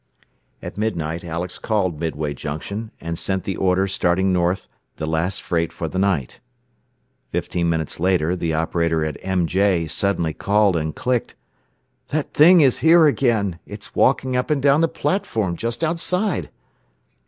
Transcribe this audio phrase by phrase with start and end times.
[0.63, 5.71] At midnight Alex called Midway Junction, and sent the order starting north the last freight
[5.71, 6.39] for the night.
[7.29, 11.35] Fifteen minutes later the operator at MJ suddenly called, and clicked,
[12.07, 13.59] "That 'Thing' is here again.
[13.67, 16.49] It's walking up and down the platform just outside.